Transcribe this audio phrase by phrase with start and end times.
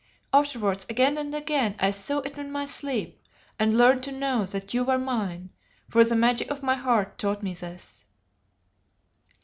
[0.33, 3.21] Afterwards again and again I saw it in my sleep
[3.59, 5.51] and learned to know that you were mine,
[5.89, 8.05] for the magic of my heart taught me this.